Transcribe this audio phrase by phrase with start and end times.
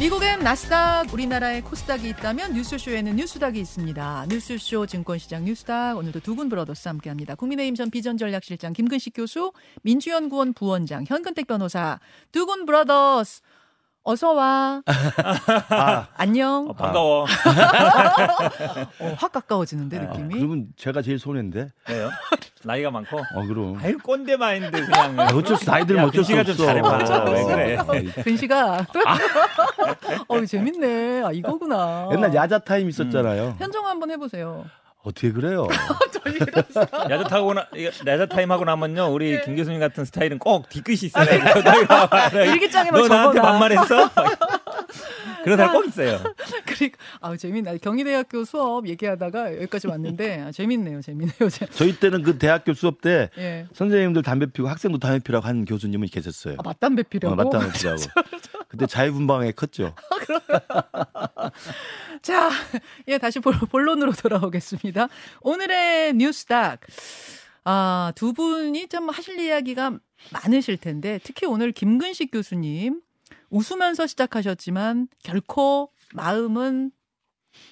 [0.00, 4.26] 미국엔 나스닥, 우리나라에 코스닥이 있다면 뉴스쇼에는 뉴스닥이 있습니다.
[4.28, 7.34] 뉴스쇼 증권시장 뉴스닥 오늘도 두군 브러더스 함께합니다.
[7.34, 11.98] 국민의힘 전 비전전략실장 김근식 교수, 민주연구원 부원장 현근택 변호사
[12.30, 13.42] 두군 브러더스
[14.04, 14.80] 어서 와.
[14.86, 16.68] 아, 안녕.
[16.70, 17.24] 어, 반가워.
[17.24, 20.34] 어, 확 가까워지는데 아, 느낌이.
[20.36, 21.68] 그러면 제가 제일 손해인데.
[21.90, 22.08] 왜요?
[22.64, 23.18] 나이가 많고.
[23.18, 23.78] 어 그럼.
[23.82, 25.20] 아유 꼰대 마인드 그냥.
[25.20, 26.54] 아, 어쩔 수 나이들 어쩔 수 없어.
[26.54, 27.24] 좀 잘해봐.
[27.30, 27.76] 왜 그래?
[28.22, 28.86] 근시가.
[30.26, 31.22] 어 재밌네.
[31.24, 32.08] 아 이거구나.
[32.12, 33.48] 옛날 야자 타임 있었잖아요.
[33.48, 33.54] 음.
[33.58, 34.64] 현정 한번 해보세요.
[35.02, 35.68] 어떻게 그래요?
[37.10, 37.66] 야자 타고 나
[38.06, 39.42] 야자 타임 하고 나면요 우리 네.
[39.44, 41.24] 김 교수님 같은 스타일은 꼭 뒤끝이 있어요.
[41.88, 42.46] 아, 네.
[42.52, 44.10] 일기장에 너 나한테 반말했어?
[45.44, 46.18] 그런 사람 꼭 있어요.
[46.66, 47.78] 그리고 아 재밌네.
[47.78, 51.48] 경희대학교 수업 얘기하다가 여기까지 왔는데 아, 재밌네요, 재밌네요.
[51.72, 53.66] 저희 때는 그 대학교 수업 때 예.
[53.72, 56.56] 선생님들 담배 피고 학생도 담배 피라고 하는 교수님은 계셨어요.
[56.58, 57.32] 아, 맞담배 피라고.
[57.32, 58.02] 어, 맞담배 피라고.
[58.68, 59.94] 그때 자유분방에 컸죠.
[62.22, 62.50] 자,
[63.08, 65.08] 예 다시 본론으로 돌아오겠습니다.
[65.40, 66.80] 오늘의 뉴스닥.
[67.64, 69.98] 아, 두 분이 좀 하실 이야기가
[70.32, 73.00] 많으실 텐데 특히 오늘 김근식 교수님
[73.50, 76.92] 웃으면서 시작하셨지만 결코 마음은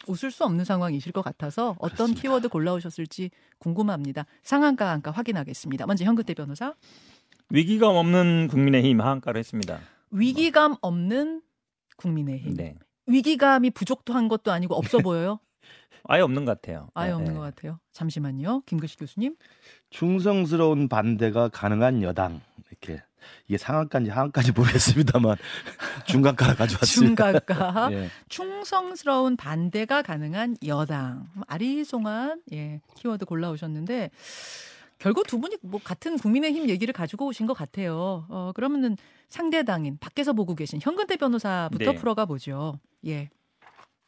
[0.07, 2.21] 웃을 수 없는 상황이실 것 같아서 어떤 그렇습니다.
[2.23, 4.27] 키워드 골라오셨을지 궁금합니다.
[4.43, 5.87] 상한가 한가 확인하겠습니다.
[5.87, 6.75] 먼저 현근태 변호사.
[7.51, 9.79] 위기감 없는 국민의힘 하한가를 했습니다.
[10.11, 11.43] 위기감 없는
[11.97, 12.55] 국민의힘.
[12.55, 12.75] 네.
[13.07, 15.41] 위기감이 부족한 것도 아니고 없어 보여요?
[16.09, 16.89] 아예 없는 것 같아요.
[16.95, 17.15] 아예 네.
[17.15, 17.81] 없는 것 같아요.
[17.93, 18.63] 잠시만요.
[18.67, 19.37] 김근식 교수님.
[19.91, 22.41] 충성스러운 반대가 가능한 여당
[22.71, 23.03] 이렇게
[23.49, 25.37] 이게 상한가인지 하한가인지 모르겠습니다만
[26.07, 27.33] 중간가를 가져왔습니다.
[27.33, 27.89] 중간가.
[27.93, 28.09] 예.
[28.29, 31.29] 충성스러운 반대가 가능한 여당.
[31.49, 34.11] 아리송한 예, 키워드 골라오셨는데
[34.99, 38.27] 결국 두 분이 뭐 같은 국민의힘 얘기를 가지고 오신 것 같아요.
[38.29, 38.97] 어, 그러면은
[39.29, 41.99] 상대당인 밖에서 보고 계신 현근태 변호사부터 네.
[41.99, 42.79] 풀어가 보죠.
[43.07, 43.29] 예.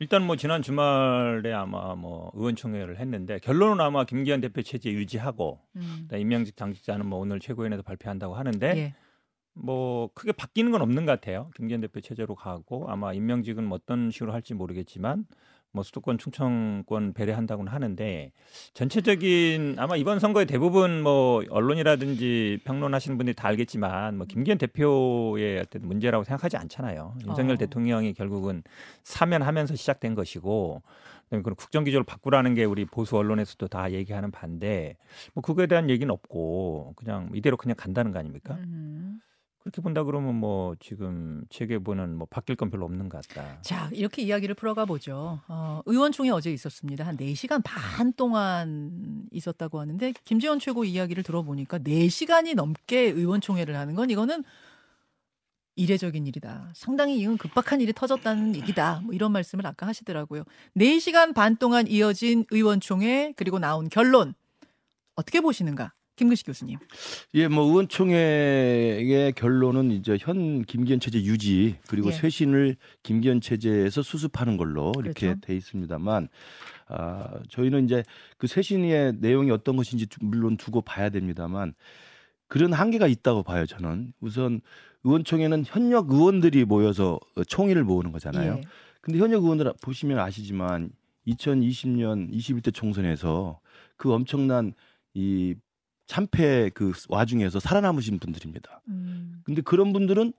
[0.00, 6.08] 일단 뭐 지난 주말에 아마 뭐 의원총회를 했는데 결론은 아마 김기현 대표 체제 유지하고 음.
[6.12, 8.94] 임명직 당직자는 뭐 오늘 최고위원회에서 발표한다고 하는데 예.
[9.54, 11.50] 뭐 크게 바뀌는 건 없는 것 같아요.
[11.56, 15.26] 김기현 대표 체제로 가고 아마 임명직은 뭐 어떤 식으로 할지 모르겠지만
[15.72, 18.32] 뭐 수도권 충청권 배려한다고는 하는데
[18.74, 25.86] 전체적인 아마 이번 선거에 대부분 뭐 언론이라든지 평론하시는 분들이 다 알겠지만 뭐 김기현 대표의 어떤
[25.86, 27.14] 문제라고 생각하지 않잖아요.
[27.26, 27.58] 윤석열 어.
[27.58, 28.62] 대통령이 결국은
[29.04, 30.82] 사면하면서 시작된 것이고
[31.28, 34.96] 그다음에 그런 국정 기조를 바꾸라는 게 우리 보수 언론에서도 다 얘기하는 반대.
[35.34, 38.54] 뭐 그거에 대한 얘기는 없고 그냥 이대로 그냥 간다는 거 아닙니까?
[38.54, 39.20] 음.
[39.68, 43.60] 그렇게 본다 그러면 뭐 지금 체계보는 뭐 바뀔 건 별로 없는 것 같다.
[43.60, 45.40] 자, 이렇게 이야기를 풀어가 보죠.
[45.46, 47.06] 어, 의원총회 어제 있었습니다.
[47.06, 54.08] 한 4시간 반 동안 있었다고 하는데 김재원 최고 이야기를 들어보니까 4시간이 넘게 의원총회를 하는 건
[54.08, 54.42] 이거는
[55.76, 56.72] 이례적인 일이다.
[56.74, 59.02] 상당히 이건 급박한 일이 터졌다는 얘기다.
[59.04, 60.44] 뭐 이런 말씀을 아까 하시더라고요.
[60.76, 64.34] 4시간 반 동안 이어진 의원총회 그리고 나온 결론
[65.14, 65.92] 어떻게 보시는가?
[66.18, 66.78] 김근식 교수님.
[67.34, 72.12] 예, 뭐 의원총회의 결론은 이제 현 김기현 체제 유지 그리고 예.
[72.12, 75.40] 쇄신을 김기현 체제에서 수습하는 걸로 이렇게 그렇죠.
[75.40, 76.28] 돼 있습니다만
[76.88, 78.02] 아, 저희는 이제
[78.36, 81.74] 그 쇄신의 내용이 어떤 것인지 물론 두고 봐야 됩니다만
[82.48, 84.12] 그런 한계가 있다고 봐요, 저는.
[84.20, 84.60] 우선
[85.04, 88.54] 의원총회는 현역 의원들이 모여서 총의를 모으는 거잖아요.
[88.54, 88.60] 예.
[89.00, 90.90] 근데 현역 의원들 보시면 아시지만
[91.28, 93.60] 2020년 21대 총선에서
[93.96, 94.72] 그 엄청난
[95.14, 95.54] 이
[96.08, 98.82] 참패 그 와중에서 살아남으신 분들입니다.
[98.88, 99.42] 음.
[99.44, 100.32] 근데 그런 분들은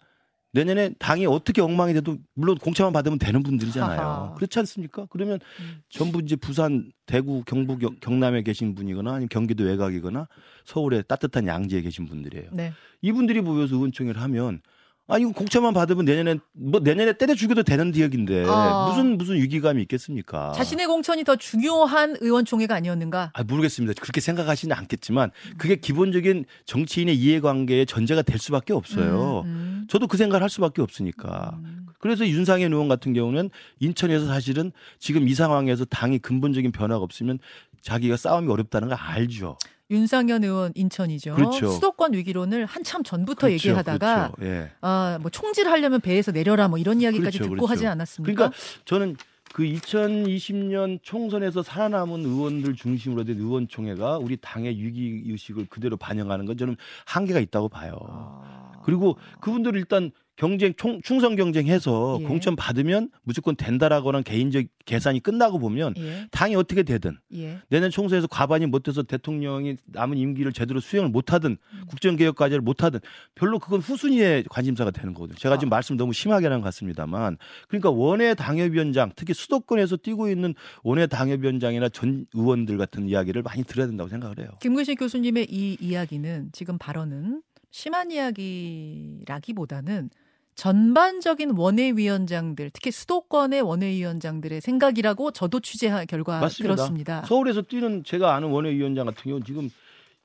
[0.52, 4.00] 내년에 당이 어떻게 엉망이 돼도 물론 공천만 받으면 되는 분들이잖아요.
[4.00, 4.34] 하하.
[4.34, 5.06] 그렇지 않습니까?
[5.12, 5.82] 그러면 음.
[5.90, 10.28] 전부 이제 부산, 대구, 경북, 경남에 계신 분이거나 아니면 경기도 외곽이거나
[10.66, 12.50] 서울에 따뜻한 양지에 계신 분들이에요.
[12.52, 12.74] 네.
[13.02, 14.62] 이분들이 모여서 의원총회를 하면
[15.10, 18.88] 아 이거 공천만 받으면 내년에 뭐 내년에 때려 죽여도 되는 지역인데 아.
[18.88, 20.52] 무슨 무슨 위기감이 있겠습니까?
[20.52, 23.32] 자신의 공천이 더 중요한 의원총회가 아니었는가?
[23.34, 24.00] 아 모르겠습니다.
[24.00, 29.42] 그렇게 생각하시는 않겠지만 그게 기본적인 정치인의 이해관계의 전제가 될 수밖에 없어요.
[29.46, 29.88] 음, 음.
[29.90, 31.58] 저도 그 생각을 할 수밖에 없으니까.
[31.64, 31.88] 음.
[31.98, 33.50] 그래서 윤상현 의원 같은 경우는
[33.80, 37.40] 인천에서 사실은 지금 이 상황에서 당이 근본적인 변화가 없으면
[37.82, 39.58] 자기가 싸움이 어렵다는 걸 알죠.
[39.92, 41.36] 윤상현 의원 인천이죠.
[41.36, 41.72] 그렇죠.
[41.72, 44.54] 수도권 위기론을 한참 전부터 그렇죠, 얘기하다가 그렇죠.
[44.54, 44.72] 예.
[44.82, 47.92] 아뭐 총질하려면 배에서 내려라 뭐 이런 이야기까지 그렇죠, 듣고 하지 그렇죠.
[47.92, 48.36] 않았습니까?
[48.36, 49.16] 그러니까 저는
[49.52, 56.56] 그 2020년 총선에서 살아남은 의원들 중심으로 된 의원총회가 우리 당의 위기 의식을 그대로 반영하는 건
[56.56, 56.76] 저는
[57.06, 57.98] 한계가 있다고 봐요.
[58.08, 58.49] 아...
[58.90, 62.26] 그리고 그분들 일단 경쟁 총, 충성 경쟁해서 예.
[62.26, 66.28] 공천 받으면 무조건 된다라고는 개인적 계산이 끝나고 보면 예.
[66.32, 67.60] 당이 어떻게 되든 예.
[67.70, 71.82] 내년 총선에서 과반이 못 돼서 대통령이 남은 임기를 제대로 수행을 못 하든 음.
[71.90, 73.02] 국정개혁 과제를 못 하든
[73.36, 75.38] 별로 그건 후순위의 관심사가 되는 거거든요.
[75.38, 75.76] 제가 지금 아.
[75.76, 77.38] 말씀 너무 심하게 하는 것 같습니다만
[77.68, 83.88] 그러니까 원외 당협위원장 특히 수도권에서 뛰고 있는 원외 당협위원장이나 전 의원들 같은 이야기를 많이 들어야
[83.88, 84.48] 된다고 생각을 해요.
[84.62, 90.10] 김근식 교수님의 이 이야기는 지금 발언은 심한 이야기라기보다는
[90.56, 96.76] 전반적인 원외위원장들, 특히 수도권의 원외위원장들의 생각이라고 저도 취재한 결과 맞습니다.
[96.76, 97.24] 그렇습니다.
[97.26, 99.70] 서울에서 뛰는 제가 아는 원외위원장 같은 경우는 지금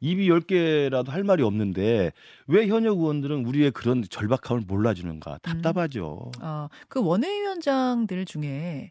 [0.01, 2.13] 입이 열개라도할 말이 없는데
[2.49, 6.33] 왜 현역 의원들은 우리의 그런 절박함을 몰라주는가 답답하죠.
[6.41, 6.45] 음.
[6.45, 8.91] 어, 그 원외위원장들 중에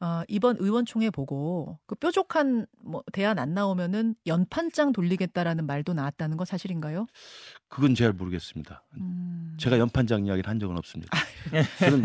[0.00, 6.44] 어, 이번 의원총회 보고 그 뾰족한 뭐 대안 안 나오면은 연판장 돌리겠다라는 말도 나왔다는 거
[6.44, 7.06] 사실인가요?
[7.68, 8.84] 그건 잘 모르겠습니다.
[8.98, 9.54] 음...
[9.58, 11.18] 제가 연판장 이야기를 한 적은 없습니다.
[11.80, 12.02] 저는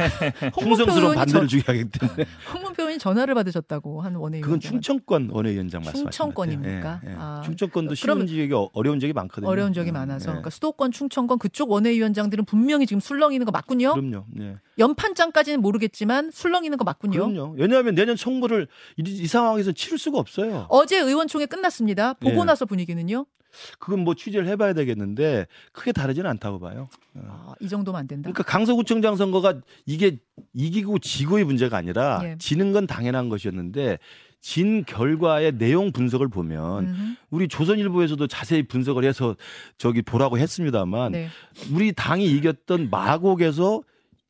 [0.60, 2.26] 충성스러운 반대를 주의하기 때문에.
[2.54, 4.42] 홍문표 의원이 전화를 받으셨다고 한 원외위원장.
[4.42, 7.02] 그건 충청권 원외위원장 말씀하시는 충청권입니까?
[7.06, 7.16] 예, 예.
[7.18, 9.50] 아, 충청권도 쉬운 지역이 어려운 지역이 많거든요.
[9.50, 10.24] 어려운 지역이 음, 많아서.
[10.24, 10.26] 예.
[10.32, 13.94] 그러니까 수도권, 충청권 그쪽 원외위원장들은 분명히 지금 술렁이는 거 맞군요.
[13.94, 14.26] 그럼요.
[14.40, 14.58] 예.
[14.80, 17.28] 연판장까지는 모르겠지만 술렁이는 거 맞군요.
[17.28, 17.54] 그럼요.
[17.56, 20.66] 왜냐 하면 내년 선거를 이, 이 상황에서 치를 수가 없어요.
[20.70, 22.14] 어제 의원총회 끝났습니다.
[22.14, 22.44] 보고 예.
[22.46, 23.26] 나서 분위기는요?
[23.78, 26.90] 그건 뭐 취재를 해봐야 되겠는데 크게 다르지는 않다고 봐요.
[27.14, 27.22] 어.
[27.28, 28.24] 아, 이 정도면 안 된다.
[28.24, 30.18] 그러니까 강서구청장 선거가 이게
[30.54, 32.36] 이기고 지고의 문제가 아니라 예.
[32.40, 34.00] 지는 건 당연한 것이었는데
[34.42, 37.16] 진 결과의 내용 분석을 보면 음흠.
[37.30, 39.38] 우리 조선일보에서도 자세히 분석을 해서
[39.78, 41.30] 저기 보라고 했습니다만 네.
[41.72, 43.82] 우리 당이 이겼던 마곡에서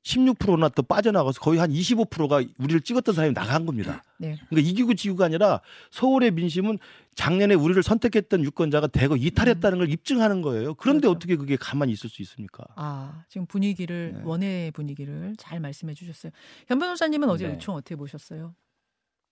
[0.03, 4.03] 16%나 더 빠져나가서 거의 한 25%가 우리를 찍었던 사람이 나간 겁니다.
[4.17, 4.37] 네.
[4.49, 5.61] 그러니까 이기고 지구가 아니라
[5.91, 6.77] 서울의 민심은
[7.15, 10.73] 작년에 우리를 선택했던 유권자가 대거 이탈했다는 걸 입증하는 거예요.
[10.75, 11.15] 그런데 그렇죠.
[11.15, 12.65] 어떻게 그게 가만히 있을 수 있습니까?
[12.75, 14.21] 아, 지금 분위기를 네.
[14.23, 16.31] 원의 분위기를 잘 말씀해 주셨어요.
[16.67, 17.53] 현 변호사님은 어제 네.
[17.53, 18.55] 의총 어떻게 보셨어요?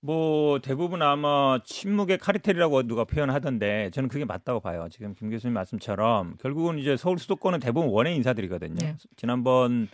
[0.04, 4.88] 뭐 대부분 아마 침묵의 카리텔이라고 누가 표현하던데 저는 그게 맞다고 봐요.
[4.90, 8.76] 지금 김 교수님 말씀처럼 결국은 이제 서울 수도권은 대부분 원외 인사들이거든요.
[8.80, 8.96] 네.
[9.16, 9.90] 지난번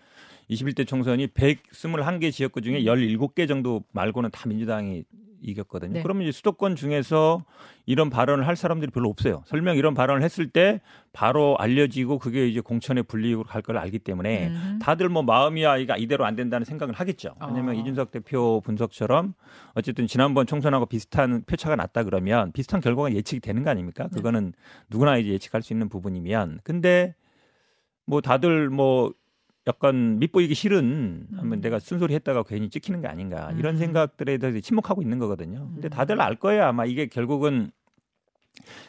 [0.49, 5.03] 21대 총선이 121개 지역구 중에 17개 정도 말고는 다 민주당이
[5.39, 5.93] 이겼거든요.
[5.93, 6.01] 네.
[6.01, 7.45] 그러면 이제 수도권 중에서
[7.85, 9.43] 이런 발언을 할 사람들이 별로 없어요.
[9.45, 10.81] 설령 이런 발언을 했을 때
[11.13, 14.79] 바로 알려지고 그게 이제 공천의 불리익으로 갈 걸 알기 때문에 음.
[14.81, 17.35] 다들 뭐 마음이야 이가 이대로 안 된다는 생각을 하겠죠.
[17.39, 17.79] 왜냐하면 어.
[17.79, 19.35] 이준석 대표 분석처럼
[19.75, 24.05] 어쨌든 지난번 총선하고 비슷한 표차가 났다 그러면 비슷한 결과가 예측이 되는 거 아닙니까?
[24.05, 24.09] 네.
[24.15, 24.53] 그거는
[24.89, 27.13] 누구나 이제 예측할 수 있는 부분이면 근데
[28.05, 29.13] 뭐 다들 뭐
[29.67, 31.61] 약간 밑보이기 싫은 하면 음.
[31.61, 33.79] 내가 쓴소리 했다가 괜히 찍히는 게 아닌가 이런 음.
[33.79, 35.69] 생각들에 대해서 침묵하고 있는 거거든요.
[35.73, 35.89] 근데 음.
[35.89, 36.63] 다들 알 거예요.
[36.63, 37.71] 아마 이게 결국은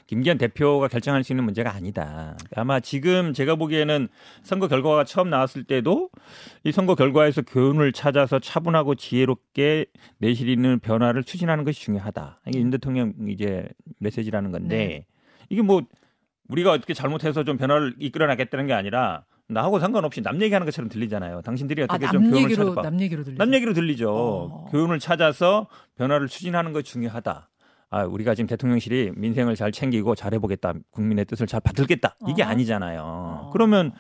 [0.06, 2.36] 김기현 대표가 결정할 수 있는 문제가 아니다.
[2.54, 4.08] 아마 지금 제가 보기에는
[4.42, 6.10] 선거 결과가 처음 나왔을 때도
[6.64, 9.86] 이 선거 결과에서 교훈을 찾아서 차분하고 지혜롭게
[10.18, 12.40] 내실 있는 변화를 추진하는 것이 중요하다.
[12.46, 15.06] 이게 윤 대통령 이제 메시지라는 건데 네.
[15.50, 15.82] 이게 뭐
[16.48, 21.40] 우리가 어떻게 잘못해서 좀 변화를 이끌어나겠다는 게 아니라 나하고 상관없이 남 얘기하는 것처럼 들리잖아요.
[21.42, 22.82] 당신들이 어떻게 아, 좀 교훈을 찾아봐.
[22.82, 23.42] 남 얘기로 들리죠.
[23.42, 24.10] 남 얘기로 들리죠.
[24.14, 24.64] 어.
[24.70, 27.48] 교훈을 찾아서 변화를 추진하는 것 중요하다.
[27.90, 30.74] 아, 우리가 지금 대통령실이 민생을 잘 챙기고 잘해보겠다.
[30.90, 32.16] 국민의 뜻을 잘 받들겠다.
[32.28, 32.46] 이게 어.
[32.46, 33.00] 아니잖아요.
[33.02, 33.50] 어.
[33.52, 33.92] 그러면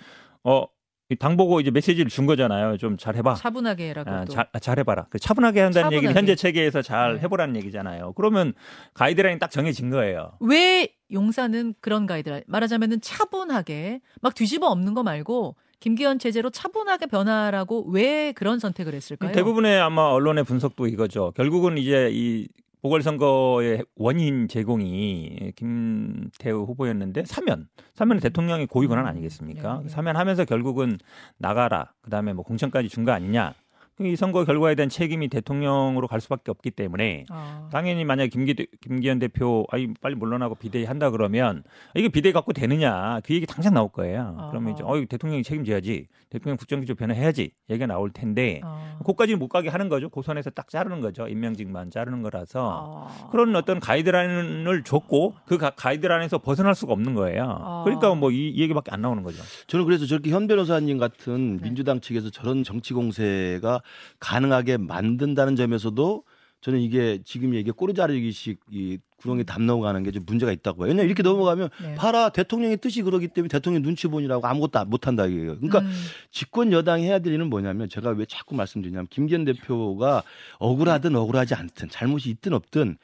[0.44, 0.66] 어.
[1.16, 2.76] 당 보고 이제 메시지를 준 거잖아요.
[2.76, 3.34] 좀 잘해봐.
[3.34, 4.10] 차분하게 해라고.
[4.10, 5.06] 아, 잘, 아, 잘해봐라.
[5.08, 5.96] 그 차분하게 한다는 차분하게.
[5.96, 7.20] 얘기는 현재 체계에서 잘 네.
[7.22, 8.12] 해보라는 얘기잖아요.
[8.12, 8.52] 그러면
[8.94, 10.32] 가이드라인이 딱 정해진 거예요.
[10.40, 12.42] 왜 용사는 그런 가이드라인?
[12.46, 19.32] 말하자면은 차분하게 막 뒤집어 엎는 거 말고 김기현 체제로 차분하게 변화라고 왜 그런 선택을 했을까요?
[19.32, 21.32] 대부분의 아마 언론의 분석도 이거죠.
[21.36, 22.48] 결국은 이제 이
[22.82, 29.78] 보궐선거의 원인 제공이 김태우 후보였는데 사면, 사면은 대통령의 고위 권한 음, 아니겠습니까?
[29.78, 29.88] 네, 네.
[29.88, 30.98] 사면하면서 결국은
[31.38, 33.54] 나가라, 그 다음에 뭐 공천까지 준 거 아니냐.
[34.00, 37.68] 이 선거 결과에 대한 책임이 대통령으로 갈 수밖에 없기 때문에 아.
[37.72, 41.64] 당연히 만약 김기, 김기현 대표 아이 빨리 물러나고 비대위 한다 그러면
[41.94, 44.36] 이게 비대위 갖고 되느냐 그 얘기 당장 나올 거예요.
[44.38, 44.48] 아.
[44.50, 48.98] 그러면 이제 어 대통령이 책임져야지 대통령 국정기조 변화해야지 얘기가 나올 텐데 아.
[49.04, 50.08] 그까지는 못 가게 하는 거죠.
[50.08, 51.26] 고선에서 딱 자르는 거죠.
[51.26, 53.28] 임명직만 자르는 거라서 아.
[53.30, 57.58] 그런 어떤 가이드라인을 줬고 그 가 이드라인에서 벗어날 수가 없는 거예요.
[57.60, 57.82] 아.
[57.84, 59.42] 그러니까 뭐이 얘기밖에 안 나오는 거죠.
[59.66, 61.62] 저는 그래서 저렇게 현 변호사님 같은 네.
[61.64, 63.80] 민주당 측에서 저런 정치 공세가
[64.20, 66.24] 가능하게 만든다는 점에서도
[66.60, 70.88] 저는 이게 지금 얘기 꼬리자르기식 이 구렁이 담 넘어가는 게 좀 문제가 있다고 봐요.
[70.88, 71.94] 왜냐면 이렇게 넘어가면 네.
[71.94, 75.56] 봐라 대통령의 뜻이 그러기 때문에 대통령 눈치 보니라고 아무것도 못 한다 이게요.
[75.56, 75.92] 그러니까 음.
[76.32, 80.22] 집권 여당이 해야 될 일은 뭐냐면 제가 왜 자꾸 말씀드리냐면 김기현 대표가
[80.58, 82.98] 억울하든 억울하지 않든 잘못이 있든 없든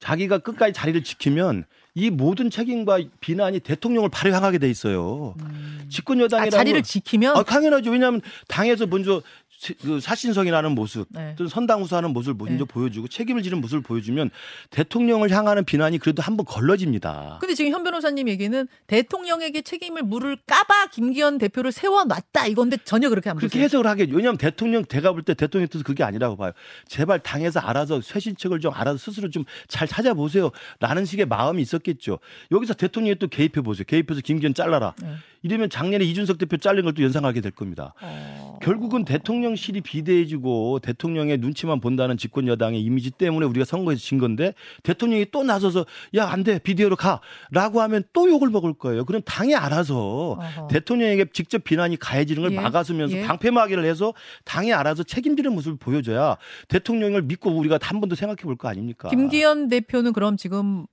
[0.00, 5.34] 자기가 끝까지 자리를 지키면 이 모든 책임과 비난이 대통령을 바로 향하게 돼 있어요.
[5.40, 5.86] 음.
[5.88, 7.90] 집권 여당이 아, 자리를 지키면 아, 당연하죠.
[7.90, 9.22] 왜냐하면 당에서 먼저
[9.80, 11.34] 그 사신성이라는 모습, 네.
[11.36, 12.68] 또는 선당후사하는 모습을 먼저 네.
[12.72, 14.30] 보여주고 책임을 지는 모습을 보여주면
[14.70, 17.38] 대통령을 향하는 비난이 그래도 한번 걸러집니다.
[17.40, 23.30] 근데 지금 현 변호사님 얘기는 대통령에게 책임을 물을 까봐 김기현 대표를 세워놨다 이건데 전혀 그렇게
[23.30, 23.64] 안 그렇게 보세요.
[23.64, 24.14] 해석을 하겠죠.
[24.16, 26.52] 왜냐하면 대통령 제가 볼 때 대통령 뜻은 그게 아니라고 봐요.
[26.86, 30.50] 제발 당에서 알아서 쇄신책을 좀 알아서 스스로 좀 잘 찾아보세요.
[30.80, 32.18] 라는 식의 마음이 있었겠죠.
[32.52, 33.84] 여기서 대통령이 또 개입해 보세요.
[33.86, 34.94] 개입해서 김기현 잘라라.
[35.00, 35.14] 네.
[35.42, 37.92] 이러면 작년에 이준석 대표 잘린 걸 또 연상하게 될 겁니다.
[38.00, 38.53] 어...
[38.64, 45.26] 결국은 대통령실이 비대해지고 대통령의 눈치만 본다는 집권 여당의 이미지 때문에 우리가 선거에서 진 건데 대통령이
[45.30, 45.84] 또 나서서
[46.16, 49.04] 야 안 돼 비대어로 가라고 하면 또 욕을 먹을 거예요.
[49.04, 50.68] 그럼 당이 알아서 어허.
[50.68, 52.56] 대통령에게 직접 비난이 가해지는 걸 예.
[52.56, 53.22] 막아서면서 예.
[53.26, 54.14] 방패막이를 해서
[54.46, 56.36] 당이 알아서 책임지는 모습을 보여줘야
[56.68, 59.08] 대통령을 믿고 우리가 한 번 더 생각해 볼 거 아닙니까?
[59.10, 60.86] 김기현 대표는 그럼 지금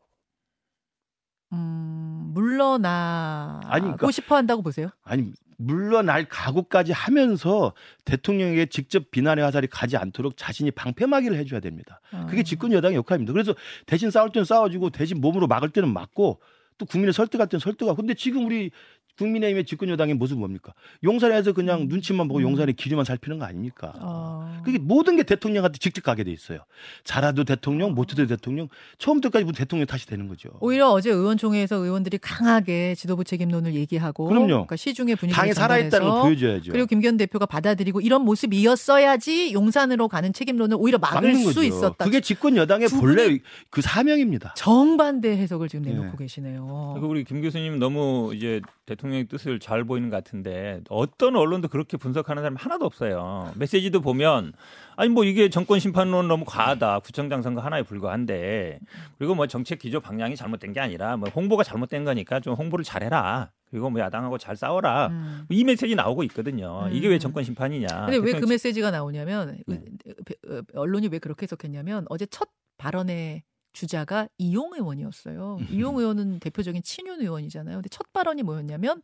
[1.53, 4.89] 음, 물러나고 아니, 그러니까, 싶어 한다고 보세요?
[5.03, 5.31] 아니,
[5.65, 7.73] 물러날 각오까지 하면서
[8.05, 12.01] 대통령에게 직접 비난의 화살이 가지 않도록 자신이 방패막이를 해줘야 됩니다.
[12.27, 12.43] 그게 아.
[12.43, 13.33] 집권 여당의 역할입니다.
[13.33, 13.53] 그래서
[13.85, 16.39] 대신 싸울 때는 싸워주고 대신 몸으로 막을 때는 막고
[16.77, 18.71] 또 국민을 설득할 때는 설득하고 근데 지금 우리
[19.17, 20.73] 국민의힘의 집권 여당의 모습은 뭡니까?
[21.03, 21.87] 용산에서 그냥 음.
[21.87, 22.43] 눈치만 보고 음.
[22.43, 23.93] 용산의 길이만 살피는 거 아닙니까?
[23.99, 24.61] 어.
[24.63, 26.59] 그게 모든 게 대통령한테 직접 가게 돼 있어요.
[27.03, 30.49] 잘해도 대통령, 못해도 대통령, 처음부터까지 대통령 탓이 되는 거죠.
[30.59, 34.47] 오히려 어제 의원총회에서 의원들이 강하게 지도부 책임론을 얘기하고 그럼요.
[34.47, 36.71] 그러니까 시중의 분위기 당이 살아있다는 걸 보여줘야죠.
[36.71, 41.63] 그리고 김기현 대표가 받아들이고 이런 모습이었어야지 용산으로 가는 책임론을 오히려 막을 수 거죠.
[41.63, 42.05] 있었다.
[42.05, 43.39] 그게 집권 여당의 본래
[43.69, 44.53] 그 사명입니다.
[44.55, 46.23] 정반대 해석을 지금 내놓고 네.
[46.23, 46.91] 계시네요.
[46.93, 48.61] 그리고 우리 김 교수님 너무 이제
[48.91, 53.51] 대통령의 뜻을 잘 보이는 것 같은데 어떤 언론도 그렇게 분석하는 사람 하나도 없어요.
[53.55, 54.51] 메시지도 보면
[54.97, 56.99] 아니 뭐 이게 정권 심판론 너무 과하다.
[56.99, 58.79] 구청장 선거 하나에 불과한데
[59.17, 63.51] 그리고 뭐 정책 기조 방향이 잘못된 게 아니라 뭐 홍보가 잘못된 거니까 좀 홍보를 잘해라.
[63.69, 65.07] 그리고 뭐 야당하고 잘 싸워라.
[65.07, 65.45] 음.
[65.49, 66.89] 이 메시지 나오고 있거든요.
[66.91, 67.19] 이게 왜 음.
[67.19, 67.87] 정권 심판이냐.
[67.87, 69.81] 근데 왜 그 메시지가 나오냐면 네.
[70.49, 75.57] 어, 언론이 왜 그렇게 해석했냐면 어제 첫 발언에 주자가 이용 의원이었어요.
[75.61, 75.67] 음.
[75.69, 77.77] 이용 의원은 대표적인 친윤 의원이잖아요.
[77.77, 79.01] 근데 첫 발언이 뭐였냐면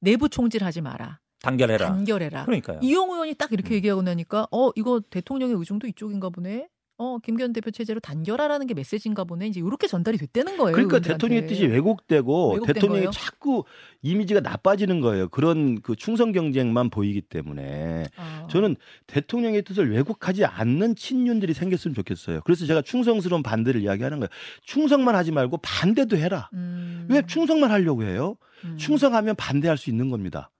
[0.00, 1.20] 내부 총질하지 마라.
[1.42, 1.86] 단결해라.
[1.86, 2.44] 단결해라.
[2.44, 2.80] 그러니까요.
[2.82, 3.76] 이용 의원이 딱 이렇게 음.
[3.76, 6.68] 얘기하고 나니까 어 이거 대통령의 의중도 이쪽인가 보네.
[7.00, 9.46] 어 김기현 대표 체제로 단결하라는 게 메시지인가 보네.
[9.46, 10.72] 이제 이렇게 전달이 됐다는 거예요.
[10.72, 11.12] 그러니까 의원들한테.
[11.12, 13.10] 대통령의 뜻이 왜곡되고 대통령이 거예요?
[13.12, 13.64] 자꾸
[14.02, 15.28] 이미지가 나빠지는 거예요.
[15.28, 18.48] 그런 그 충성 경쟁만 보이기 때문에 아.
[18.50, 18.74] 저는
[19.06, 22.40] 대통령의 뜻을 왜곡하지 않는 친윤들이 생겼으면 좋겠어요.
[22.44, 24.28] 그래서 제가 충성스러운 반대를 이야기하는 거예요.
[24.64, 26.50] 충성만 하지 말고 반대도 해라.
[26.52, 27.06] 음.
[27.08, 28.36] 왜 충성만 하려고 해요?
[28.64, 28.76] 음.
[28.76, 30.50] 충성하면 반대할 수 있는 겁니다.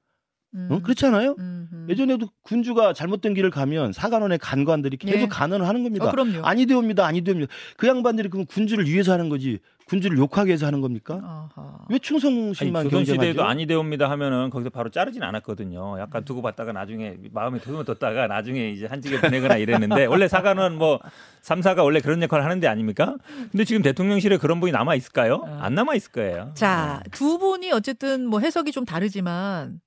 [0.55, 0.69] 음.
[0.71, 0.81] 어?
[0.83, 1.37] 그렇잖아요.
[1.39, 1.87] 음흠.
[1.91, 5.27] 예전에도 군주가 잘못된 길을 가면 사관원의 간관들이 계속 예.
[5.27, 6.07] 간언을 하는 겁니다.
[6.07, 6.43] 어, 그럼요.
[6.43, 7.07] 아니 되옵니다.
[7.07, 7.53] 아니 되옵니다.
[7.77, 11.21] 그 양반들이 그럼 군주를 위해서 하는 거지 군주를 욕하게 해서 하는 겁니까?
[11.23, 11.79] 아하.
[11.89, 15.99] 왜 충성심만 아니, 조선 시대에도 아니 되옵니다 하면은 거기서 바로 자르진 않았거든요.
[15.99, 20.99] 약간 두고 봤다가 나중에 마음에 더듬었다가 나중에 이제 한직에 보내거나 이랬는데 원래 사관은 뭐
[21.41, 23.17] 삼사가 원래 그런 역할을 하는데 아닙니까?
[23.51, 25.37] 근데 지금 대통령실에 그런 분이 남아 있을까요?
[25.37, 25.59] 어.
[25.61, 26.53] 안 남아 있을 거예요.
[26.55, 29.81] 자, 두 분이 어쨌든 뭐 해석이 좀 다르지만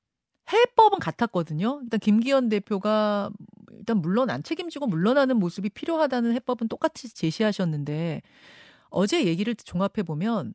[0.52, 1.82] 해법은 같았거든요.
[1.84, 3.30] 일단 김기현 대표가
[3.74, 8.22] 일단 물론 안 책임지고 물러나는 모습이 필요하다는 해법은 똑같이 제시하셨는데
[8.90, 10.54] 어제 얘기를 종합해 보면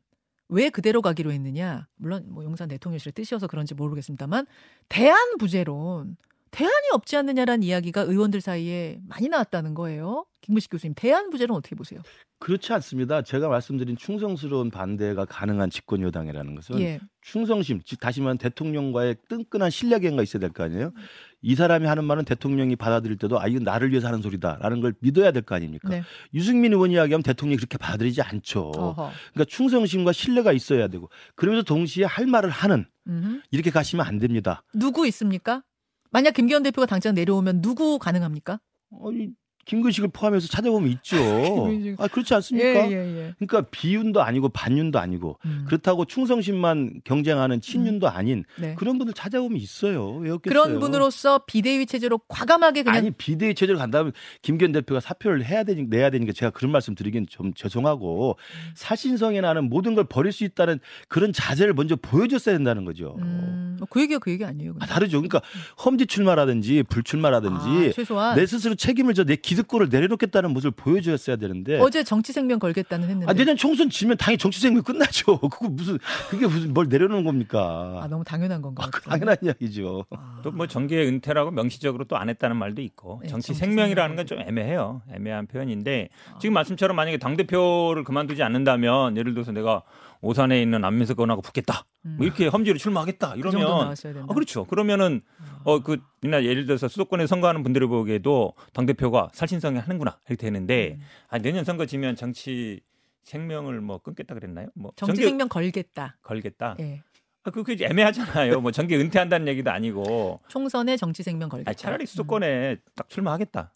[0.49, 1.87] 왜 그대로 가기로 했느냐?
[1.95, 4.45] 물론 뭐 용산 대통령실의 뜻이어서 그런지 모르겠습니다만
[4.87, 6.15] 대안 부재론
[6.51, 10.25] 대안이 없지 않느냐라는 이야기가 의원들 사이에 많이 나왔다는 거예요.
[10.41, 12.01] 김무식 교수님, 대안 부재론 어떻게 보세요?
[12.39, 13.21] 그렇지 않습니다.
[13.23, 16.99] 제가 말씀드린 충성스러운 반대가 가능한 집권 여당이라는 것은 예.
[17.21, 20.93] 충성심, 즉 다시 말하면 대통령과의 끈끈한 신뢰관계가 있어야 될 거 아니에요.
[21.41, 25.31] 이 사람이 하는 말은 대통령이 받아들일 때도 아 이건 나를 위해서 하는 소리다라는 걸 믿어야
[25.31, 25.89] 될 거 아닙니까?
[25.89, 26.03] 네.
[26.33, 28.71] 유승민 의원 이야기하면 대통령이 그렇게 받아들이지 않죠.
[28.75, 29.11] 어허.
[29.33, 33.41] 그러니까 충성심과 신뢰가 있어야 되고 그러면서 동시에 할 말을 하는 음흠.
[33.51, 34.63] 이렇게 가시면 안 됩니다.
[34.73, 35.63] 누구 있습니까?
[36.11, 38.59] 만약 김기현 대표가 당장 내려오면 누구 가능합니까?
[39.03, 39.29] 아니
[39.67, 41.17] 김근식을 포함해서 찾아보면 있죠.
[41.99, 42.89] 아 그렇지 않습니까?
[42.89, 43.33] 예, 예, 예.
[43.37, 45.65] 그러니까 비윤도 아니고 반윤도 아니고 음.
[45.67, 48.11] 그렇다고 충성심만 경쟁하는 친윤도 음.
[48.11, 48.75] 아닌 네.
[48.75, 50.15] 그런 분들 찾아보면 있어요.
[50.15, 50.63] 왜 없겠어요?
[50.63, 55.83] 그런 분으로서 비대위 체제로 과감하게 그냥 아니 비대위 체제로 간다면 김기현 대표가 사표를 해야 되니
[55.83, 58.71] 내야 되니까 제가 그런 말씀 드리긴 좀 죄송하고 음.
[58.75, 63.17] 사신성에 나는 모든 걸 버릴 수 있다는 그런 자세를 먼저 보여줬어야 된다는 거죠.
[63.19, 64.75] 음, 뭐그 얘기가 그 얘기 아니에요.
[64.79, 65.17] 아, 다르죠.
[65.17, 65.59] 그러니까 음.
[65.83, 72.03] 험지 출마라든지 불출마라든지 아, 내 스스로 책임을 져내 기 기득권을 내려놓겠다는 모습을 보여줬어야 되는데 어제
[72.03, 75.39] 정치 생명 걸겠다는 했는데 아, 내년 총선 지면 당연히 정치 생명 끝나죠.
[75.49, 75.97] 그거 무슨
[76.29, 77.99] 그게 무슨 뭘 내려놓는 겁니까?
[78.03, 78.89] 아 너무 당연한 건가요?
[79.05, 80.05] 아, 당연한 이야기죠.
[80.11, 80.39] 아.
[80.43, 84.39] 또뭐 정계 은퇴라고 명시적으로 또 안 했다는 말도 있고 네, 정치, 정치 생명이라는 건 좀
[84.41, 85.01] 애매해요.
[85.13, 86.37] 애매한 표현인데 아.
[86.39, 89.83] 지금 말씀처럼 만약에 당 대표를 그만두지 않는다면 예를 들어서 내가
[90.19, 91.85] 오산에 있는 안민석 의원하고 붙겠다.
[92.01, 92.15] 뭐 음.
[92.17, 93.33] 뭐 이렇게 험지로 출마하겠다.
[93.33, 94.65] 그 이러면 그 아 그렇죠.
[94.65, 95.21] 그러면은
[95.67, 101.05] 어그 이나 예를 들어서 수도권에 선거하는 분들이 보기에도 당 대표가 살신성이 하는구나 이렇게 되는데 음.
[101.27, 102.79] 아 내년 선거 지면 정치
[103.23, 104.69] 생명을 뭐 끊겠다 그랬나요?
[104.75, 105.27] 뭐 정치 정계...
[105.27, 106.15] 생명 걸겠다.
[106.23, 106.77] 걸겠다.
[106.79, 107.03] 예.
[107.43, 108.61] 아, 그게 애매하잖아요.
[108.61, 110.39] 뭐 정계 은퇴한다는 얘기도 아니고.
[110.47, 111.69] 총선에 정치 생명 걸겠다.
[111.69, 112.77] 아니, 차라리 수도권에 음.
[112.95, 113.73] 딱 출마하겠다.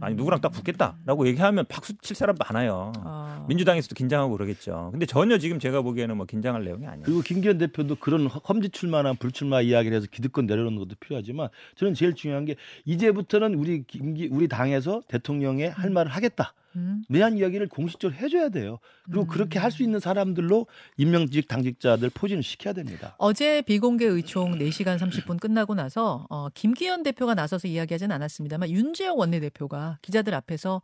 [0.00, 2.92] 아니 누구랑 딱 붙겠다라고 얘기하면 박수 칠 사람 많아요.
[3.04, 3.44] 아.
[3.48, 4.88] 민주당에서도 긴장하고 그러겠죠.
[4.90, 7.04] 근데 전혀 지금 제가 보기에는 뭐 긴장할 내용이 아니에요.
[7.04, 12.14] 그리고 김기현 대표도 그런 험지 출마나 불출마 이야기를 해서 기득권 내려놓는 것도 필요하지만 저는 제일
[12.14, 16.54] 중요한 게 이제부터는 우리 김기 우리 당에서 대통령의 할 말을 하겠다.
[16.76, 17.02] 음.
[17.08, 18.78] 내한 이야기를 공식적으로 해줘야 돼요.
[19.04, 19.26] 그리고 음.
[19.26, 20.66] 그렇게 할 수 있는 사람들로
[20.96, 23.16] 임명직 당직자들 포진을 시켜야 됩니다.
[23.18, 29.98] 어제 비공개 의총 4시간 30분 끝나고 나서 어, 김기현 대표가 나서서 이야기하지는 않았습니다만 윤재영 원내대표가
[30.02, 30.80] 기자들 앞에서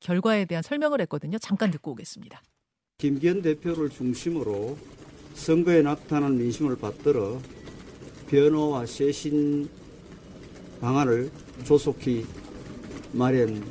[0.00, 1.36] 결과에 대한 설명을 했거든요.
[1.38, 2.40] 잠깐 듣고 오겠습니다.
[2.98, 4.78] 김기현 대표를 중심으로
[5.34, 7.38] 선거에 나타난 민심을 받들어
[8.30, 9.68] 변호와 쇄신
[10.80, 11.30] 방안을
[11.64, 12.24] 조속히
[13.12, 13.62] 마련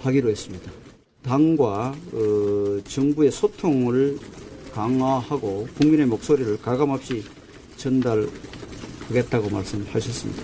[0.00, 0.70] 하기로 했습니다.
[1.22, 4.18] 당과 어, 정부의 소통을
[4.72, 7.24] 강화하고 국민의 목소리를 가감없이
[7.76, 10.42] 전달하겠다고 말씀하셨습니다.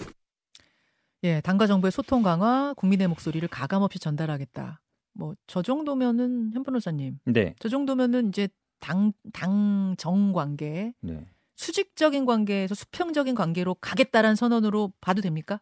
[1.25, 4.81] 예, 당과 정부의 소통 강화, 국민의 목소리를 가감없이 전달하겠다.
[5.15, 7.19] 뭐 저 정도면은 현 변호사님.
[7.27, 7.55] 네.
[7.61, 8.49] 저 정도면은 이제
[8.81, 11.27] 당 당 정 관계, 네.
[11.57, 15.61] 수직적인 관계에서 수평적인 관계로 가겠다라는 선언으로 봐도 됩니까?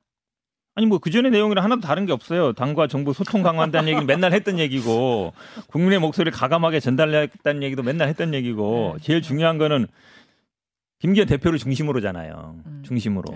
[0.75, 2.53] 아니 뭐 그전의 내용이랑 하나도 다른 게 없어요.
[2.55, 5.35] 당과 정부 소통 강화한다는 얘기는 맨날 했던 얘기고
[5.67, 9.05] 국민의 목소리를 가감하게 전달하겠다는 얘기도 맨날 했던 얘기고 네.
[9.05, 9.87] 제일 중요한 거는
[11.01, 12.63] 김기현 대표를 중심으로잖아요.
[12.65, 12.83] 음.
[12.87, 13.35] 중심으로.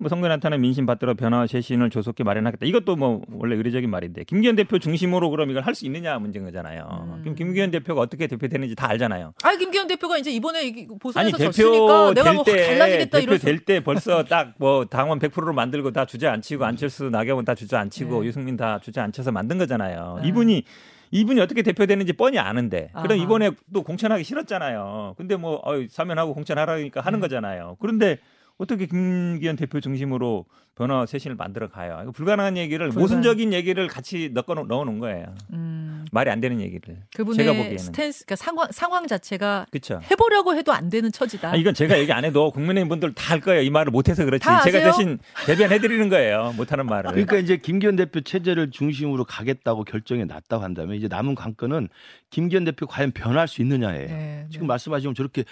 [0.00, 2.64] 뭐 선거 나타난 민심 받들어 변화 쇄신을 조속히 마련하겠다.
[2.64, 6.88] 이것도 뭐 원래 의례적인 말인데 김기현 대표 중심으로 그럼 이걸 할 수 있느냐 문제인 거잖아요.
[7.16, 7.20] 음.
[7.22, 9.34] 그럼 김기현 대표가 어떻게 대표되는지 다 알잖아요.
[9.42, 14.24] 아 김기현 대표가 이제 이번에 보선에서 아니, 졌으니까 내가 뭐 때, 달라지겠다 대표 될때 벌써
[14.24, 18.26] 딱 뭐 당원 100%로 만들고 다 주저앉히고 안철수 나경원 다 주저앉히고 네.
[18.26, 20.20] 유승민 다 주저앉혀서 만든 거잖아요.
[20.22, 20.28] 네.
[20.28, 20.64] 이분이
[21.12, 25.14] 이분이 어떻게 대표되는지 뻔히 아는데 그럼 이번에 또 공천하기 싫었잖아요.
[25.18, 27.22] 근데 뭐 어, 사면하고 공천하라니까 하는 네.
[27.22, 27.76] 거잖아요.
[27.80, 28.18] 그런데
[28.60, 30.44] 어떻게 김기현 대표 중심으로
[30.76, 31.98] 변화 쇄신을 만들어 가요?
[32.02, 33.02] 이거 불가능한 얘기를 불가능.
[33.02, 35.34] 모순적인 얘기를 같이 넣어 넣어놓은 거예요.
[35.54, 36.04] 음.
[36.12, 36.98] 말이 안 되는 얘기를.
[37.16, 37.78] 그분의 제가 보기에는.
[37.78, 40.00] 스탠스, 그러니까 상황 상황 자체가 그쵸.
[40.10, 41.52] 해보려고 해도 안 되는 처지다.
[41.52, 43.62] 아, 이건 제가 얘기 안 해도 국민의힘 분들 다할 거예요.
[43.62, 44.44] 이 말을 못해서 그렇지.
[44.44, 46.52] 제가 대신 대변해드리는 거예요.
[46.58, 47.12] 못하는 말을.
[47.12, 51.88] 그러니까 이제 김기현 대표 체제를 중심으로 가겠다고 결정이 났다고 한다면 이제 남은 관건은
[52.28, 54.06] 김기현 대표 과연 변할 수 있느냐예요.
[54.08, 54.68] 네, 지금 네.
[54.68, 55.44] 말씀하신 저렇게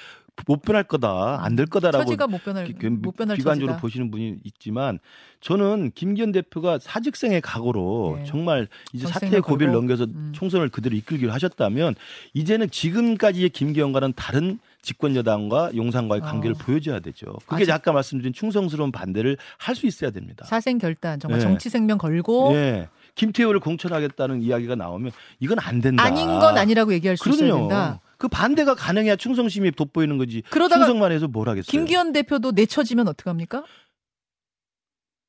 [0.46, 3.80] 못 변할 거다, 안 될 거다라고 처지가 못 변할 기, 못 변할 비관적으로 처지다.
[3.80, 4.98] 보시는 분이 있지만
[5.40, 8.24] 저는 김기현 대표가 사직생의 각오로 네.
[8.24, 10.32] 정말 이제 사태의 고비를 넘겨서 음.
[10.34, 11.94] 총선을 그대로 이끌기로 하셨다면
[12.34, 16.58] 이제는 지금까지의 김기현과는 다른 집권 여당과 용산과의 관계를 어.
[16.64, 17.32] 보여줘야 되죠.
[17.46, 17.72] 그게 아직...
[17.72, 20.44] 아까 말씀드린 충성스러운 반대를 할 수 있어야 됩니다.
[20.46, 21.44] 사생 결단 정말 네.
[21.46, 22.88] 정치 생명 걸고 네.
[23.16, 26.02] 김태효를 공천하겠다는 이야기가 나오면 이건 안 된다.
[26.04, 27.44] 아닌 건 아니라고 얘기할 수 그럼요.
[27.44, 28.00] 있어야 된다.
[28.18, 30.42] 그 반대가 가능해야 충성심이 돋보이는 거지.
[30.50, 31.70] 그러다가 충성만 해서 뭘 하겠어요.
[31.70, 33.64] 김기현 대표도 내쳐지면 어떡합니까?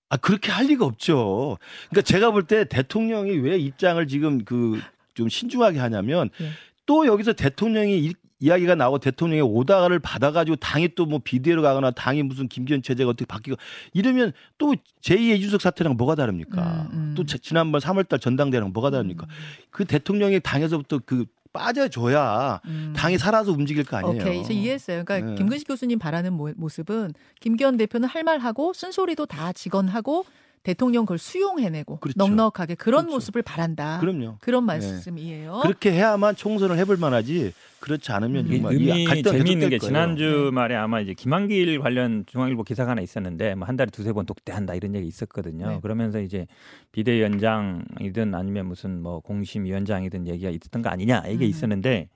[0.10, 1.58] 아 그렇게 할 리가 없죠.
[1.90, 4.80] 그러니까 제가 볼 때 대통령이 왜 입장을 지금 그
[5.20, 6.50] 좀 신중하게 하냐면 네.
[6.86, 12.24] 또 여기서 대통령이 이, 이야기가 나오고 대통령의 오다가를 받아가지고 당이 또 뭐 비대로 가거나 당이
[12.24, 13.58] 무슨 김기현 체제가 어떻게 바뀌고
[13.94, 16.88] 이러면 또 제2의 이준석 사태랑 뭐가 다릅니까?
[16.94, 17.14] 음, 음.
[17.18, 19.26] 또 지난번 3월달 전당대회랑 뭐가 다릅니까?
[19.26, 19.30] 음.
[19.72, 22.94] 그 대통령이 당에서부터 그 빠져줘야 음.
[22.96, 24.22] 당이 살아서 움직일 거 아니에요.
[24.22, 25.04] 오케이, 저 이해했어요.
[25.04, 25.36] 그러니까 네.
[25.36, 30.26] 김근식 교수님 바라는 모, 모습은 김기현 대표는 할 말하고 쓴소리도 다 직언하고
[30.64, 32.18] 대통령 그걸 수용해내고 그렇죠.
[32.18, 33.16] 넉넉하게 그런 그렇죠.
[33.16, 34.00] 모습을 바란다.
[34.00, 34.38] 그럼요.
[34.42, 34.68] 그런 네.
[34.68, 35.56] 말씀이에요.
[35.56, 35.62] 네.
[35.64, 37.54] 그렇게 해야만 총선을 해볼 만하지.
[37.80, 38.52] 그렇지 않으면 음.
[38.52, 40.52] 정말 의미 재미있는 게 지난주 네.
[40.52, 44.74] 말에 아마 이제 김한길 관련 중앙일보 기사가 하나 있었는데 뭐 한 달에 두세 번 독대한다
[44.74, 45.70] 이런 얘기 있었거든요.
[45.70, 45.80] 네.
[45.82, 46.48] 그러면서 이제
[46.92, 51.50] 비대위원장이든 아니면 무슨 뭐 공심위원장이든 얘기가 있었던 거 아니냐 이게 음.
[51.50, 52.10] 있었는데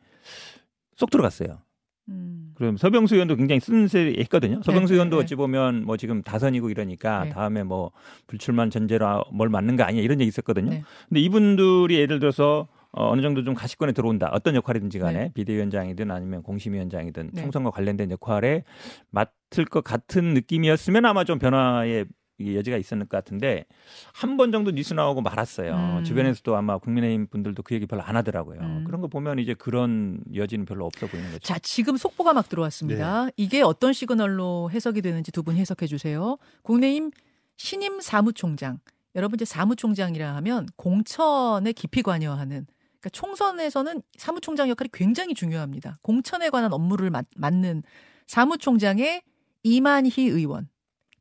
[0.95, 1.59] 쏙 들어갔어요.
[2.09, 2.51] 음.
[2.55, 4.61] 그럼 서병수 의원도 굉장히 쓴세했거든요.
[4.63, 7.29] 서병수 네, 의원도 네, 어찌 보면 뭐 지금 다선이고 이러니까 네.
[7.29, 7.91] 다음에 뭐
[8.27, 10.69] 불출마 전제로 뭘 맞는 거 아니야 이런 얘기 있었거든요.
[10.69, 10.83] 네.
[11.07, 14.29] 근데 이분들이 예를 들어서 어, 어느 정도 좀 가시권에 들어온다.
[14.33, 15.31] 어떤 역할이든지 간에 네.
[15.33, 17.41] 비대위원장이든 아니면 공심위원장이든 네.
[17.41, 18.63] 총선과 관련된 역할에
[19.09, 22.05] 맡을 것 같은 느낌이었으면 아마 좀 변화의
[22.39, 23.65] 여지가 있었을 것 같은데
[24.13, 25.99] 한 번 정도 뉴스 나오고 말았어요.
[25.99, 26.03] 음.
[26.03, 28.59] 주변에서도 아마 국민의힘 분들도 그 얘기 별로 안 하더라고요.
[28.59, 28.83] 음.
[28.85, 31.39] 그런 거 보면 이제 그런 여지는 별로 없어 보이는 거죠.
[31.39, 33.25] 자, 지금 속보가 막 들어왔습니다.
[33.25, 33.31] 네.
[33.37, 36.37] 이게 어떤 시그널로 해석이 되는지 두 분 해석해 주세요.
[36.63, 37.11] 국민의힘
[37.57, 38.79] 신임 사무총장.
[39.15, 42.65] 여러분 이제 사무총장이라 하면 공천에 깊이 관여하는
[42.99, 45.99] 그러니까 총선에서는 사무총장 역할이 굉장히 중요합니다.
[46.01, 47.83] 공천에 관한 업무를 맡, 맡는
[48.25, 49.21] 사무총장의
[49.63, 50.67] 이만희 의원,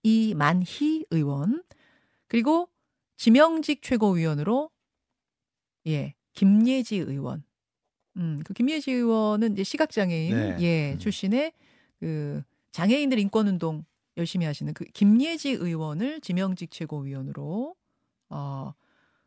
[0.03, 1.63] 이만희 의원,
[2.29, 2.69] 그리고
[3.17, 4.71] 지명직 최고위원으로
[5.87, 7.45] 예 김예지 의원.
[8.17, 10.57] 음, 그 김예지 의원은 이제 시각장애인 네.
[10.61, 10.99] 예 음.
[10.99, 11.53] 출신의
[12.01, 13.85] 그 장애인들 인권운동
[14.17, 17.75] 열심히 하시는 그 김예지 의원을 지명직 최고위원으로
[18.29, 18.75] 어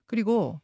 [0.06, 0.60] 그리고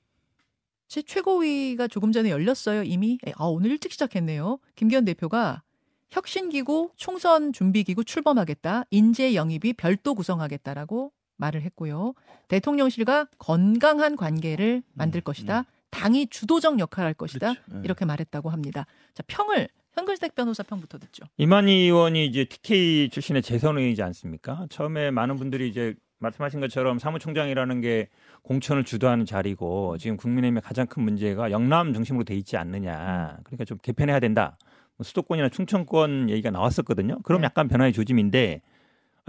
[0.88, 5.64] 제 최고위가 조금 전에 열렸어요 이미 아 오늘 일찍 시작했네요 김기현 대표가
[6.12, 8.84] 혁신기구 총선 준비기구 출범하겠다.
[8.92, 12.14] 인재 영입이 별도 구성하겠다라고 말을 했고요.
[12.50, 15.60] 대통령실과 건강한 관계를 만들 음, 것이다.
[15.60, 15.64] 음.
[15.90, 17.54] 당이 주도적 역할을 할 것이다.
[17.54, 17.74] 그렇죠.
[17.74, 17.82] 네.
[17.84, 18.86] 이렇게 말했다고 합니다.
[19.14, 21.26] 자, 평을 현근택 변호사 평부터 듣죠.
[21.38, 24.68] 이만희 의원이 이제 TK 출신의 재선의이지 않습니까?
[24.70, 28.08] 처음에 많은 분들이 이제 말씀하신 것처럼 사무총장이라는 게
[28.44, 33.38] 공천을 주도하는 자리고 지금 국민의힘의 가장 큰 문제가 영남 중심으로 돼 있지 않느냐.
[33.38, 33.44] 음.
[33.44, 34.58] 그러니까 좀 개편해야 된다.
[35.02, 37.20] 뭐 수도권이나 충청권 얘기가 나왔었거든요.
[37.24, 37.46] 그럼 네.
[37.46, 38.62] 약간 변화의 조짐인데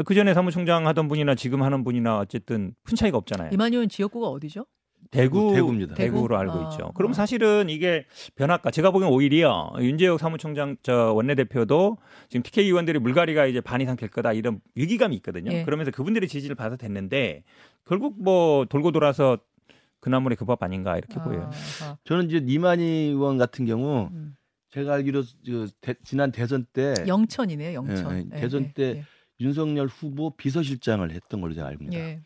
[0.04, 3.50] 그 전에 사무총장 하던 분이나 지금 하는 분이나 어쨌든 큰 차이가 없잖아요.
[3.52, 4.66] 이만희원 지역구가 어디죠?
[5.10, 5.94] 대구, 대구입니다.
[5.94, 6.92] 대구로 알고 아, 있죠.
[6.94, 7.14] 그럼 아.
[7.14, 8.06] 사실은 이게
[8.36, 13.96] 변화가 제가 보기엔 오히려 윤재혁 사무총장 저 원내대표도 지금 TK 의원들이 물갈이가 이제 반 이상
[13.96, 15.52] 될 거다 이런 위기감이 있거든요.
[15.52, 15.64] 예.
[15.64, 17.42] 그러면서 그분들의 지지를 받아 됐는데
[17.84, 19.38] 결국 뭐 돌고 돌아서
[20.00, 21.50] 그나물의 그밥 아닌가 이렇게 아, 보여요.
[22.04, 24.36] 저는 이제 이만희 의원 같은 경우 음.
[24.72, 28.30] 제가 알기로 그 대, 지난 대선 때 영천이네요, 영천.
[28.32, 29.04] 예, 예, 대선 예, 때 예.
[29.40, 32.02] 윤석열 후보 비서실장을 했던 걸로 제가 알고 있습니다.
[32.02, 32.22] 예.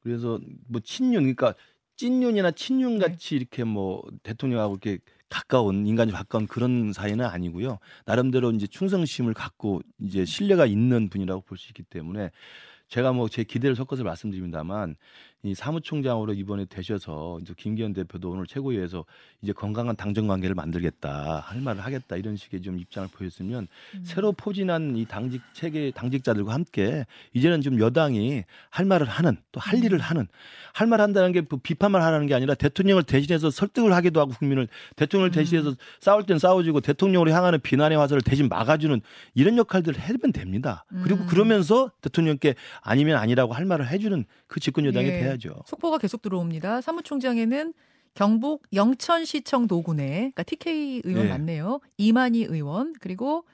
[0.00, 1.54] 그래서 뭐 친윤 그러니까
[1.96, 7.78] 찐윤이나 친윤 같이 이렇게 뭐 대통령하고 이렇게 가까운 인간이 가까운 그런 사이는 아니고요.
[8.06, 12.30] 나름대로 이제 충성심을 갖고 이제 신뢰가 있는 분이라고 볼 수 있기 때문에
[12.88, 14.96] 제가 뭐 제 기대를 섞어서 말씀드립니다만
[15.44, 19.04] 이 사무총장으로 이번에 되셔서 이제 김기현 대표도 오늘 최고위에서
[19.42, 24.00] 이제 건강한 당정 관계를 만들겠다 할 말을 하겠다 이런 식의 좀 입장을 보였으면 음.
[24.04, 29.82] 새로 포진한 이 당직 체계 당직자들과 함께 이제는 좀 여당이 할 말을 하는 또 할
[29.82, 30.00] 일을 음.
[30.00, 30.28] 하는
[30.74, 35.30] 할 말 한다는 게뭐 비판만 하라는 게 아니라 대통령을 대신해서 설득을 하기도 하고 국민을 대통령을
[35.30, 35.32] 음.
[35.32, 35.74] 대신해서 음.
[36.00, 39.00] 싸울 땐 싸워주고 대통령으로 향하는 비난의 화살을 대신 막아주는
[39.34, 40.84] 이런 역할들을 해면 됩니다.
[41.02, 41.26] 그리고 음.
[41.26, 45.10] 그러면서 대통령께 아니면 아니라고 할 말을 해주는 그 집권 여당이 예.
[45.12, 45.62] 돼야 죠.
[45.66, 46.80] 속보가 계속 들어옵니다.
[46.80, 47.74] 사무총장에는
[48.14, 51.30] 경북 영천시청 도군에 그러니까 TK 의원 네.
[51.30, 51.80] 맞네요.
[51.96, 53.44] 이만희 의원 그리고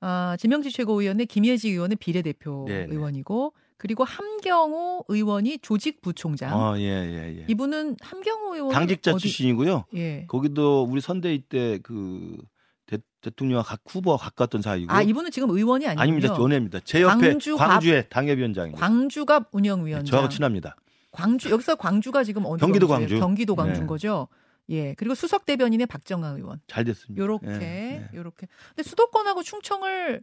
[0.00, 2.94] 아, 지명지 최고위원의 김예지 의원은 비례대표 네, 네.
[2.94, 6.52] 의원이고 그리고 함경호 의원이 조직부총장.
[6.52, 7.46] 아, 예, 예, 예.
[7.48, 9.22] 이분은 함경호 의원 당직자 어디...
[9.22, 9.86] 출신이고요.
[9.94, 10.26] 예.
[10.28, 12.36] 거기도 우리 선대위 때그
[13.22, 14.92] 대통령과 각 후보와 가까웠던 사이고.
[14.92, 16.02] 아 이분은 지금 의원이 아니군요.
[16.02, 16.34] 아닙니다.
[16.34, 16.80] 원내입니다.
[16.80, 18.80] 제 옆에 광주 광주의 당협위원장입니다.
[18.80, 20.04] 광주갑 운영위원장.
[20.04, 20.76] 저하고 친합니다.
[21.12, 23.18] 광주 여기서 광주가 지금 어느 경기도 광주.
[23.20, 23.86] 경기도 광주인 네.
[23.86, 24.28] 거죠.
[24.70, 24.94] 예.
[24.94, 26.60] 그리고 수석 대변인의 박정아 의원.
[26.66, 27.22] 잘 됐습니다.
[27.22, 28.08] 요렇게 네.
[28.14, 28.48] 요렇게.
[28.74, 30.22] 근데 수도권하고 충청을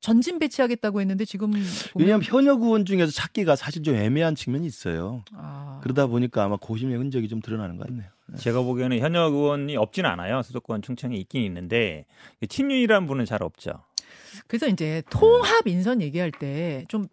[0.00, 1.52] 전진 배치하겠다고 했는데 지금
[1.94, 5.24] 왜냐하면 현역 의원 중에서 찾기가 사실 좀 애매한 측면이 있어요.
[5.32, 5.80] 아.
[5.82, 8.08] 그러다 보니까 아마 고심의 흔적이 좀 드러나는 것 같네요.
[8.28, 8.36] 네.
[8.38, 10.42] 제가 보기에는 현역 의원이 없지는 않아요.
[10.42, 12.04] 수도권 충청에 있긴 있는데
[12.46, 13.72] 친윤이라는 분은 잘 없죠.
[14.48, 17.06] 그래서 이제 통합 인선 얘기할 때 좀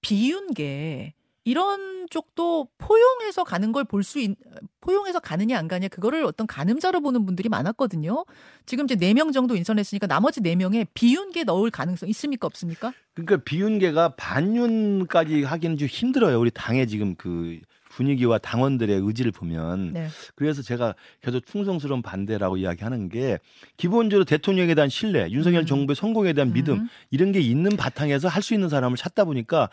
[0.00, 1.14] 비운 게
[1.48, 4.36] 이런 쪽도 포용해서 가는 걸 볼 수 있,
[4.80, 8.24] 포용해서 가느냐 안 가냐 그거를 어떤 가늠자로 보는 분들이 많았거든요.
[8.66, 12.92] 지금 이제 4명 정도 인선했으니까 나머지 4명에 비윤계 넣을 가능성 있습니까 없습니까?
[13.14, 16.38] 그러니까 비윤계가 반윤까지 하기는 좀 힘들어요.
[16.38, 20.08] 우리 당의 지금 그 분위기와 당원들의 의지를 보면 네.
[20.36, 23.38] 그래서 제가 계속 충성스러운 반대라고 이야기하는 게
[23.76, 25.66] 기본적으로 대통령에 대한 신뢰, 윤석열 음.
[25.66, 26.88] 정부의 성공에 대한 믿음 음.
[27.10, 29.68] 이런 게 있는 바탕에서 할 수 있는 사람을 찾다 보니까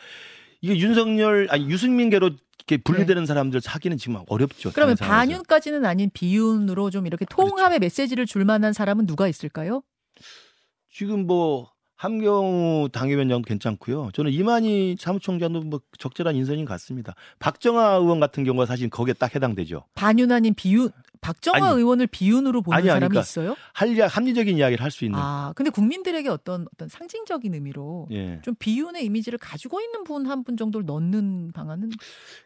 [0.61, 2.31] 이게 윤석열 아니 유승민계로
[2.67, 3.25] 이렇게 분리되는 네.
[3.25, 4.71] 사람들 사기는 지금 어렵죠.
[4.73, 7.79] 그러면 반윤까지는 아닌 비윤으로 좀 이렇게 통합의 그렇죠.
[7.79, 9.83] 메시지를 줄 만한 사람은 누가 있을까요?
[10.91, 14.09] 지금 뭐 함경우 당협위원장 괜찮고요.
[14.13, 17.15] 저는 이만희 사무총장도 뭐 적절한 인선인 것 같습니다.
[17.39, 19.85] 박정아 의원 같은 경우가 사실 거기에 딱 해당되죠.
[19.95, 23.55] 반윤 아닌 비윤 박정아 아니, 의원을 비윤으로 보는 아니, 사람이 그러니까 있어요?
[23.73, 25.17] 할 합리적인 이야기를 할 수 있는.
[25.19, 28.39] 아, 근데 국민들에게 어떤 어떤 상징적인 의미로 예.
[28.43, 31.89] 좀 비윤의 이미지를 가지고 있는 분 한분 정도를 넣는 방안은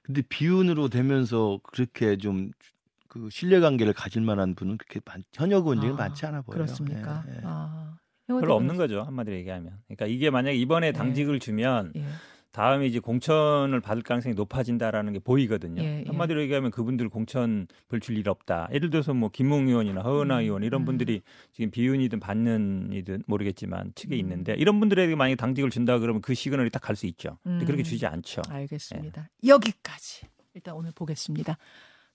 [0.04, 5.92] 근데 비윤으로 되면서 그렇게 좀그 신뢰 관계를 가질 만한 분은 그렇게 많, 현역 의원 중에
[5.92, 6.64] 아, 많지 않아 보여요.
[6.64, 7.24] 그렇습니까?
[7.28, 7.42] 예, 예.
[7.44, 7.99] 아.
[8.40, 9.74] 별로 없는 거죠 한마디로 얘기하면.
[9.88, 10.98] 그러니까 이게 만약 이번에 네.
[10.98, 11.40] 당직을 예.
[11.40, 12.06] 주면 예.
[12.52, 15.84] 다음에 이제 공천을 받을 가능성이 높아진다라는 게 보이거든요.
[15.84, 16.04] 예, 예.
[16.08, 18.70] 한마디로 얘기하면 그분들 공천 벌줄 일 없다.
[18.74, 20.86] 예를 들어서 뭐 김웅 의원이나 허은하 음, 의원 이런 음.
[20.86, 21.22] 분들이
[21.54, 24.20] 지금 비윤이든 받는이든 모르겠지만 측에 음.
[24.20, 27.38] 있는데 이런 분들에게 만약 당직을 준다 그러면 그 시그널이 딱 갈 수 있죠.
[27.44, 27.86] 근데 그렇게 음.
[27.86, 28.42] 주지 않죠.
[28.50, 29.30] 알겠습니다.
[29.44, 29.48] 예.
[29.48, 31.56] 여기까지 일단 오늘 보겠습니다.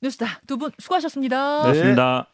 [0.02, 1.56] 뉴스다 두 분 수고하셨습니다.
[1.58, 1.62] 네.
[1.62, 2.33] 고맙습니다.